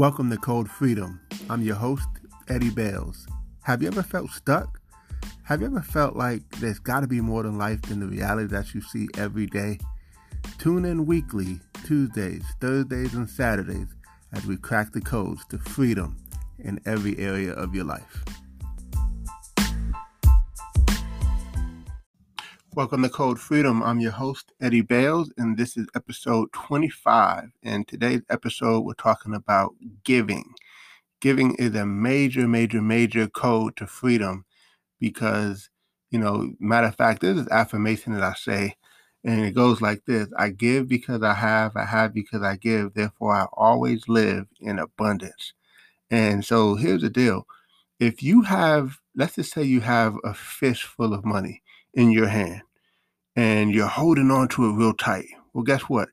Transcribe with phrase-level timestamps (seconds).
[0.00, 1.20] Welcome to Code Freedom.
[1.50, 2.08] I'm your host,
[2.48, 3.26] Eddie Bales.
[3.64, 4.80] Have you ever felt stuck?
[5.42, 8.46] Have you ever felt like there's got to be more than life than the reality
[8.46, 9.78] that you see every day?
[10.56, 13.88] Tune in weekly, Tuesdays, Thursdays, and Saturdays
[14.32, 16.16] as we crack the codes to freedom
[16.58, 18.24] in every area of your life.
[22.80, 23.82] Welcome to Code Freedom.
[23.82, 27.50] I'm your host, Eddie Bales, and this is episode 25.
[27.62, 30.54] And today's episode, we're talking about giving.
[31.20, 34.46] Giving is a major, major, major code to freedom
[34.98, 35.68] because,
[36.10, 38.76] you know, matter of fact, this is affirmation that I say,
[39.24, 42.94] and it goes like this I give because I have, I have because I give,
[42.94, 45.52] therefore I always live in abundance.
[46.10, 47.46] And so here's the deal
[47.98, 51.62] if you have, let's just say you have a fist full of money
[51.92, 52.62] in your hand
[53.36, 55.26] and you're holding on to it real tight.
[55.52, 56.08] Well, guess what?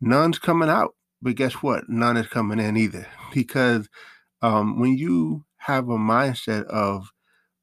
[0.00, 1.88] None's coming out, but guess what?
[1.88, 3.06] None is coming in either.
[3.32, 3.88] Because
[4.42, 7.10] um, when you have a mindset of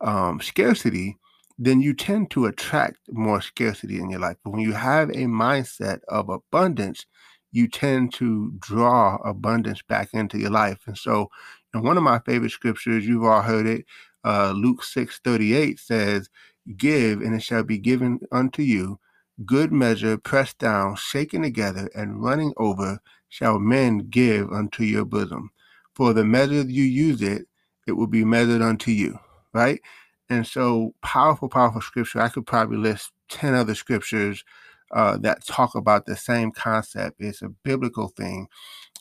[0.01, 1.17] um, scarcity,
[1.57, 4.37] then you tend to attract more scarcity in your life.
[4.43, 7.05] But when you have a mindset of abundance,
[7.51, 10.79] you tend to draw abundance back into your life.
[10.85, 11.29] And so,
[11.73, 13.85] you know, one of my favorite scriptures, you've all heard it,
[14.23, 16.29] uh, Luke 6 38 says,
[16.75, 18.99] Give, and it shall be given unto you.
[19.45, 25.51] Good measure, pressed down, shaken together, and running over, shall men give unto your bosom.
[25.93, 27.47] For the measure you use it,
[27.87, 29.19] it will be measured unto you.
[29.53, 29.81] Right?
[30.29, 32.21] And so, powerful, powerful scripture.
[32.21, 34.43] I could probably list 10 other scriptures
[34.91, 37.17] uh, that talk about the same concept.
[37.19, 38.47] It's a biblical thing.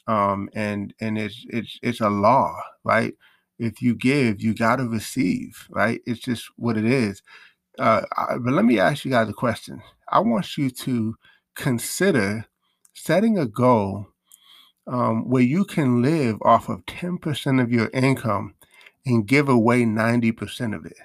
[0.07, 3.15] Um, and and it's it's it's a law, right?
[3.59, 6.01] If you give, you got to receive, right?
[6.07, 7.23] It's just what it is.
[7.79, 8.03] Uh,
[8.39, 9.83] but let me ask you guys a question.
[10.09, 11.17] I want you to
[11.57, 12.47] consider
[12.95, 14.07] setting a goal
[14.87, 18.55] um, where you can live off of 10% of your income
[19.05, 20.97] and give away 90% of it.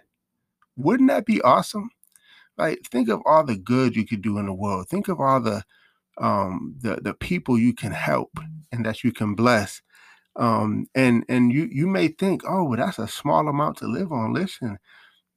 [0.78, 1.90] Wouldn't that be awesome?
[2.58, 2.86] Right?
[2.88, 4.88] Think of all the good you could do in the world.
[4.90, 5.64] Think of all the
[6.20, 8.32] um, the the people you can help
[8.72, 9.82] and that you can bless.
[10.36, 14.12] Um, and and you you may think, oh, well, that's a small amount to live
[14.12, 14.34] on.
[14.34, 14.78] Listen,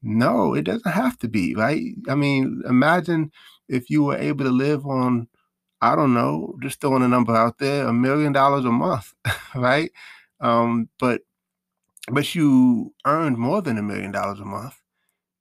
[0.04, 1.82] no, it doesn't have to be, right?
[2.08, 3.32] I mean, imagine
[3.68, 5.28] if you were able to live on,
[5.80, 9.14] I don't know, just throwing a number out there, a million dollars a month,
[9.54, 9.90] right?
[10.40, 11.22] Um, but
[12.10, 14.74] but you earned more than a million dollars a month,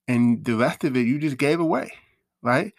[0.07, 1.91] and the rest of it you just gave away,
[2.41, 2.73] right?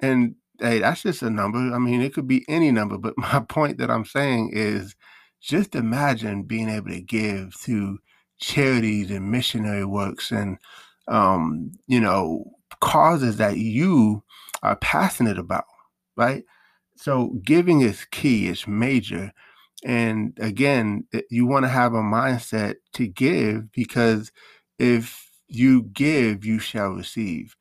[0.00, 1.58] And hey, that's just a number.
[1.58, 4.96] I mean, it could be any number, but my point that I'm saying is
[5.40, 7.98] just imagine being able to give to
[8.40, 10.58] charities and missionary works and
[11.08, 12.44] um, you know,
[12.80, 14.22] causes that you
[14.62, 15.64] are passionate about,
[16.16, 16.44] right?
[16.96, 19.32] So giving is key, it's major.
[19.84, 24.30] And again, you want to have a mindset to give because
[24.78, 27.56] if you give, you shall receive.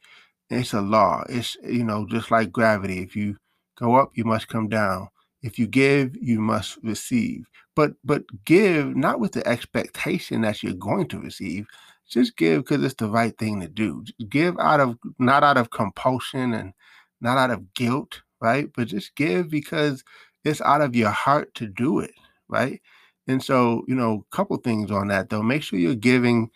[0.50, 1.24] It's a law.
[1.30, 3.00] It's, you know, just like gravity.
[3.00, 3.38] If you
[3.78, 5.08] go up, you must come down.
[5.42, 7.48] If you give, you must receive.
[7.76, 11.68] But but give not with the expectation that you're going to receive,
[12.12, 14.04] just give because it's the right thing to do.
[14.30, 16.74] Give out of not out of compulsion and
[17.22, 18.70] not out of guilt, right?
[18.76, 20.04] But just give because
[20.44, 22.14] it's out of your heart to do it,
[22.50, 22.82] right?
[23.28, 25.44] And so, you know, a couple things on that though.
[25.44, 26.50] Make sure you're giving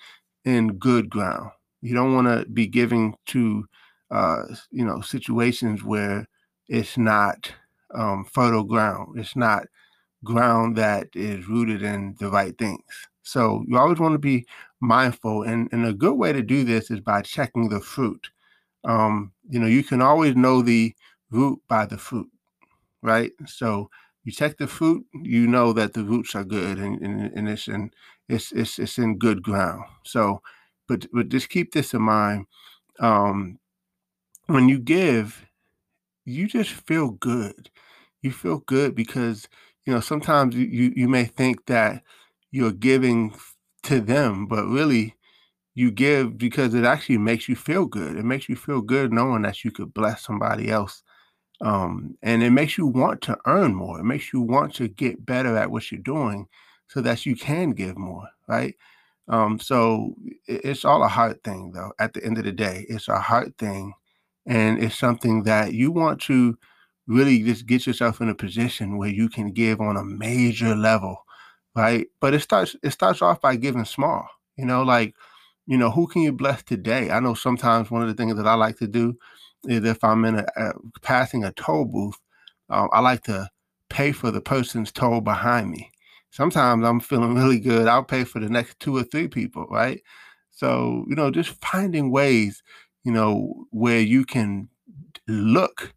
[0.43, 1.51] in good ground.
[1.81, 3.65] You don't want to be giving to,
[4.11, 6.27] uh, you know, situations where
[6.67, 7.51] it's not
[7.93, 9.19] um, fertile ground.
[9.19, 9.67] It's not
[10.23, 12.83] ground that is rooted in the right things.
[13.23, 14.45] So you always want to be
[14.85, 15.43] mindful.
[15.43, 18.29] And, and a good way to do this is by checking the fruit.
[18.85, 20.95] Um, you know, you can always know the
[21.31, 22.29] root by the fruit,
[23.01, 23.31] right?
[23.45, 23.89] So
[24.23, 27.67] you check the fruit, you know that the roots are good and, and, and it's
[27.67, 27.91] in
[28.27, 29.83] it's, it's it's in good ground.
[30.03, 30.41] So
[30.87, 32.45] but but just keep this in mind.
[32.99, 33.59] Um
[34.47, 35.45] when you give,
[36.25, 37.69] you just feel good.
[38.21, 39.47] You feel good because
[39.85, 42.03] you know sometimes you you may think that
[42.51, 43.35] you're giving
[43.85, 45.15] to them, but really
[45.75, 48.17] you give because it actually makes you feel good.
[48.17, 51.03] It makes you feel good knowing that you could bless somebody else.
[51.61, 53.99] Um, and it makes you want to earn more.
[53.99, 56.47] It makes you want to get better at what you're doing
[56.89, 58.75] so that you can give more, right?
[59.27, 60.15] Um, so
[60.47, 61.93] it's all a heart thing, though.
[61.99, 63.93] At the end of the day, it's a heart thing,
[64.45, 66.57] and it's something that you want to
[67.07, 71.24] really just get yourself in a position where you can give on a major level
[71.75, 72.07] right?
[72.19, 74.27] But it starts it starts off by giving small.
[74.57, 75.15] You know, like
[75.67, 77.09] you know, who can you bless today?
[77.11, 79.17] I know sometimes one of the things that I like to do
[79.65, 82.19] is if I'm in a, a passing a toll booth,
[82.69, 83.49] um, I like to
[83.89, 85.91] pay for the person's toll behind me.
[86.31, 87.87] sometimes I'm feeling really good.
[87.87, 90.01] I'll pay for the next two or three people, right?
[90.51, 92.63] So, you know, just finding ways,
[93.03, 94.69] you know, where you can
[95.27, 95.93] look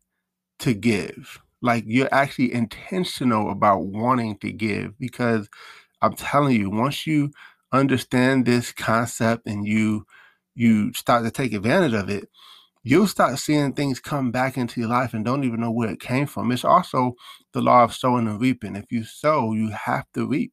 [0.60, 1.40] to give.
[1.62, 5.48] Like you're actually intentional about wanting to give because
[6.02, 7.32] I'm telling you, once you
[7.72, 10.06] understand this concept and you
[10.54, 12.28] you start to take advantage of it,
[12.82, 16.00] you'll start seeing things come back into your life and don't even know where it
[16.00, 16.52] came from.
[16.52, 17.14] It's also
[17.52, 18.76] the law of sowing and reaping.
[18.76, 20.52] If you sow, you have to reap,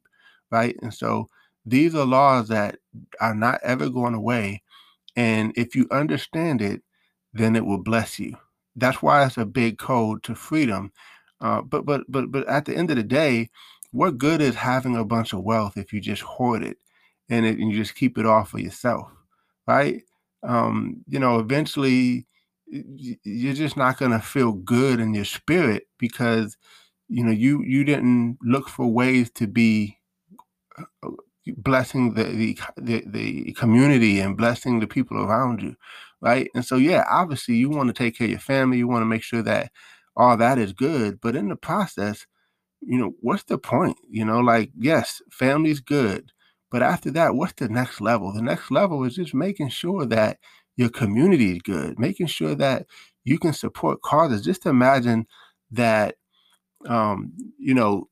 [0.51, 0.75] right?
[0.81, 1.29] And so
[1.65, 2.77] these are laws that
[3.21, 4.63] are not ever going away.
[5.15, 6.81] And if you understand it,
[7.33, 8.37] then it will bless you.
[8.75, 10.91] That's why it's a big code to freedom.
[11.41, 13.49] Uh, but but but but at the end of the day,
[13.91, 16.77] what good is having a bunch of wealth if you just hoard it
[17.29, 19.07] and, it, and you just keep it all for yourself,
[19.67, 20.01] right?
[20.43, 22.25] Um, you know, eventually
[22.67, 26.57] you're just not going to feel good in your spirit because
[27.09, 29.97] you know you you didn't look for ways to be
[31.03, 31.09] uh,
[31.57, 35.75] blessing the, the the the community and blessing the people around you
[36.21, 36.49] right?
[36.55, 39.07] And so yeah obviously you want to take care of your family you want to
[39.07, 39.71] make sure that
[40.15, 42.25] all that is good but in the process
[42.81, 44.39] you know what's the point you know?
[44.39, 46.31] Like yes family's good
[46.71, 48.33] but after that what's the next level?
[48.33, 50.39] The next level is just making sure that
[50.77, 52.87] your community is good making sure that
[53.25, 54.43] you can support causes.
[54.45, 55.27] Just imagine
[55.71, 56.15] that
[56.87, 58.09] um you know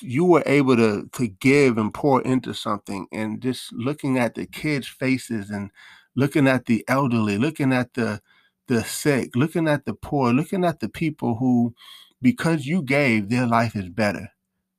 [0.00, 4.46] you were able to to give and pour into something and just looking at the
[4.46, 5.70] kids faces and
[6.16, 8.20] looking at the elderly looking at the
[8.68, 11.74] the sick looking at the poor looking at the people who
[12.22, 14.28] because you gave their life is better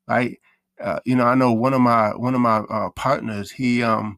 [0.08, 0.40] right?
[0.82, 4.18] Uh, you know i know one of my one of my uh, partners he um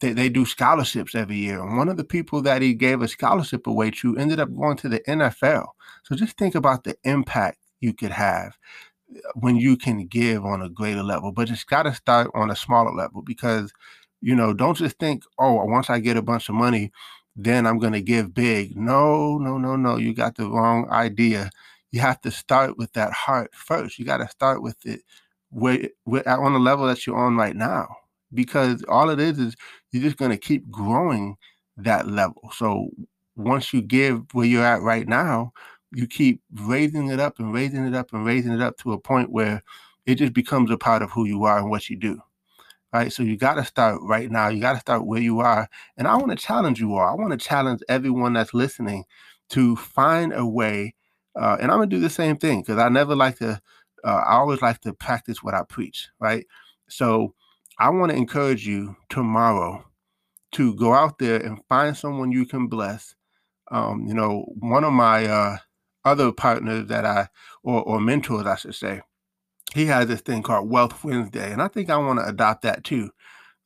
[0.00, 3.08] they, they do scholarships every year and one of the people that he gave a
[3.08, 5.66] scholarship away to ended up going to the nfl
[6.04, 8.56] so just think about the impact you could have
[9.34, 12.56] when you can give on a greater level, but it's got to start on a
[12.56, 13.72] smaller level because,
[14.24, 16.90] you know, don't just think, oh, once I get a bunch of money,
[17.36, 18.74] then I'm going to give big.
[18.74, 19.98] No, no, no, no.
[19.98, 21.50] You got the wrong idea.
[21.92, 23.98] You have to start with that heart first.
[23.98, 25.02] You got to start with it
[25.50, 27.86] where, where on the level that you're on right now,
[28.32, 29.56] because all it is is
[29.92, 31.36] you're just going to keep growing
[31.76, 32.50] that level.
[32.54, 32.88] So
[33.36, 35.52] once you give where you're at right now,
[35.92, 38.98] you keep raising it up and raising it up and raising it up to a
[38.98, 39.62] point where
[40.06, 42.22] it just becomes a part of who you are and what you do.
[42.94, 43.12] Right.
[43.12, 44.48] So you got to start right now.
[44.48, 45.68] You got to start where you are.
[45.98, 47.08] And I want to challenge you all.
[47.08, 49.04] I want to challenge everyone that's listening
[49.50, 50.94] to find a way.
[51.34, 53.60] Uh, and I'm going to do the same thing because I never like to,
[54.04, 56.08] uh, I always like to practice what I preach.
[56.20, 56.46] Right.
[56.88, 57.34] So
[57.80, 59.84] I want to encourage you tomorrow
[60.52, 63.16] to go out there and find someone you can bless.
[63.72, 65.56] Um, you know, one of my, uh,
[66.04, 67.28] other partners that I
[67.62, 69.00] or or mentors, I should say,
[69.74, 72.84] he has this thing called Wealth Wednesday, and I think I want to adopt that
[72.84, 73.10] too.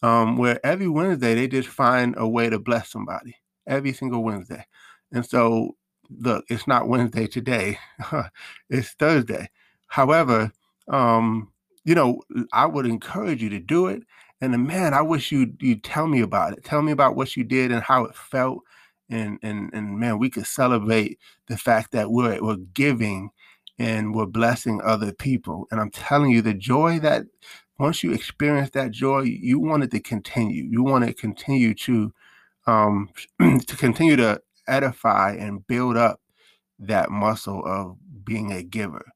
[0.02, 4.64] Um, where every Wednesday they just find a way to bless somebody every single Wednesday.
[5.12, 5.76] And so,
[6.10, 7.78] look, it's not Wednesday today;
[8.70, 9.50] it's Thursday.
[9.88, 10.52] However,
[10.88, 11.52] um,
[11.84, 12.22] you know,
[12.52, 14.02] I would encourage you to do it.
[14.40, 16.64] And man, I wish you you tell me about it.
[16.64, 18.62] Tell me about what you did and how it felt
[19.10, 21.18] and and and man, we could celebrate
[21.48, 23.30] the fact that we're we're giving
[23.78, 25.66] and we're blessing other people.
[25.70, 27.24] And I'm telling you, the joy that
[27.78, 30.64] once you experience that joy, you want it to continue.
[30.64, 32.12] You want to continue to
[32.66, 33.10] um,
[33.40, 36.20] to continue to edify and build up
[36.78, 39.06] that muscle of being a giver,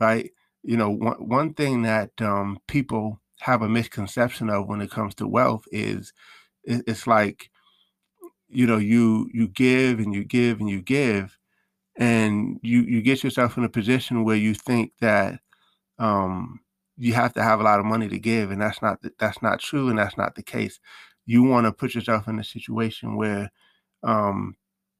[0.00, 0.30] right?
[0.62, 5.14] You know, one one thing that um, people have a misconception of when it comes
[5.16, 6.12] to wealth is
[6.64, 7.50] it's like
[8.48, 11.35] you know you you give and you give and you give
[11.98, 15.40] and you you get yourself in a position where you think that
[15.98, 16.60] um
[16.98, 19.60] you have to have a lot of money to give and that's not that's not
[19.60, 20.80] true and that's not the case.
[21.26, 23.50] You want to put yourself in a situation where
[24.02, 24.56] um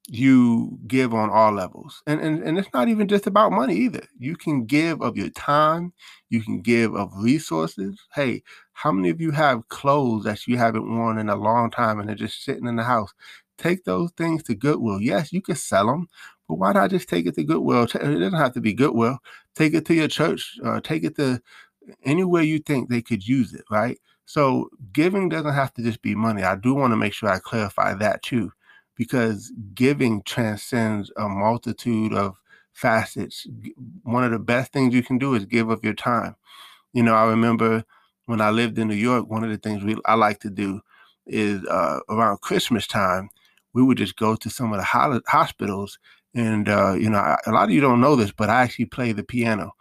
[0.09, 4.03] you give on all levels and, and and it's not even just about money either.
[4.19, 5.93] You can give of your time
[6.31, 8.01] you can give of resources.
[8.15, 8.43] Hey
[8.75, 12.09] how many of you have clothes that you haven't worn in a long time and
[12.09, 13.13] they're just sitting in the house
[13.59, 15.01] take those things to goodwill.
[15.01, 16.09] Yes you can sell them
[16.49, 17.85] but why not just take it to goodwill?
[17.85, 19.19] It doesn't have to be goodwill.
[19.55, 21.41] Take it to your church uh, take it to
[22.05, 23.99] anywhere you think they could use it right?
[24.27, 26.43] So giving doesn't have to just be money.
[26.43, 28.53] I do want to make sure i clarify that too
[28.97, 32.37] because giving transcends a multitude of
[32.73, 33.47] facets.
[34.03, 36.35] One of the best things you can do is give of your time.
[36.93, 37.85] You know, I remember
[38.27, 40.81] when I lived in New York, one of the things we, I like to do
[41.27, 43.29] is uh, around Christmas time,
[43.77, 46.01] we would just go to some of the hospitals.
[46.35, 49.13] And, uh, you know, a lot of you don't know this, but I actually play
[49.13, 49.73] the piano.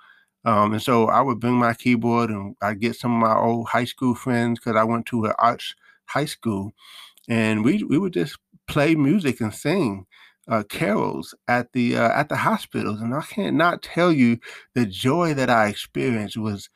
[0.46, 3.70] Um, and so I would bring my keyboard and I get some of my old
[3.70, 5.76] high school friends because I went to an arts
[6.08, 6.74] high school,
[7.30, 8.38] and we we would just
[8.68, 10.06] play music and sing
[10.50, 14.40] uh, carols at the uh, at the hospitals, and I can't not tell you
[14.76, 16.70] the joy that I experienced was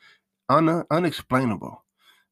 [0.49, 1.83] un- unexplainable,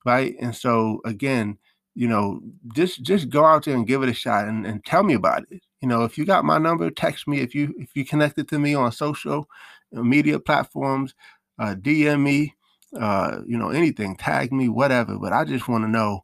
[0.06, 0.36] right?
[0.42, 1.58] And so again,
[1.98, 2.40] you know,
[2.76, 5.44] just just go out there and give it a shot and, and tell me about
[5.50, 5.64] it.
[5.82, 7.40] You know, if you got my number, text me.
[7.40, 9.48] If you if you connected to me on social
[9.96, 11.16] uh, media platforms,
[11.58, 12.54] uh, DM me,
[13.00, 15.18] uh, you know, anything, tag me, whatever.
[15.18, 16.22] But I just want to know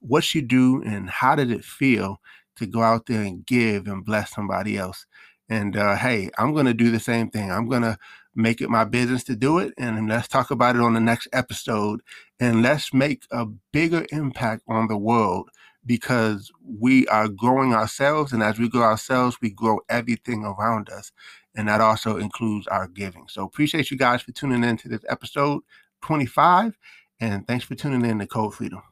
[0.00, 2.18] what you do and how did it feel
[2.56, 5.04] to go out there and give and bless somebody else.
[5.50, 7.50] And uh, hey, I'm to do the same thing.
[7.50, 7.98] I'm to
[8.34, 9.74] make it my business to do it.
[9.76, 12.00] And let's talk about it on the next episode.
[12.38, 15.50] And let's make a bigger impact on the world
[15.84, 18.32] because we are growing ourselves.
[18.32, 21.12] And as we grow ourselves, we grow everything around us.
[21.54, 23.26] And that also includes our giving.
[23.28, 25.62] So appreciate you guys for tuning in to this episode
[26.02, 26.78] 25.
[27.18, 28.82] And thanks for tuning in to Code Freedom.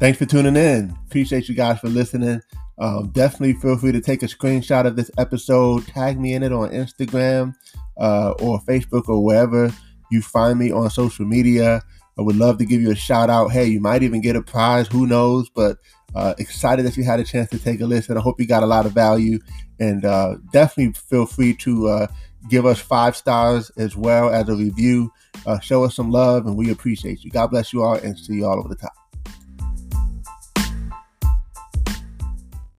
[0.00, 0.96] Thanks for tuning in.
[1.06, 2.40] Appreciate you guys for listening.
[2.78, 6.52] Um, definitely feel free to take a screenshot of this episode, tag me in it
[6.52, 7.54] on Instagram
[7.96, 9.74] uh, or Facebook or wherever
[10.12, 11.82] you find me on social media.
[12.16, 13.48] I would love to give you a shout out.
[13.48, 14.86] Hey, you might even get a prize.
[14.86, 15.50] Who knows?
[15.50, 15.78] But
[16.14, 18.16] uh, excited that you had a chance to take a listen.
[18.16, 19.40] I hope you got a lot of value.
[19.80, 22.06] And uh, definitely feel free to uh,
[22.48, 25.12] give us five stars as well as a review.
[25.44, 27.30] Uh, show us some love, and we appreciate you.
[27.30, 28.97] God bless you all, and see you all over the top.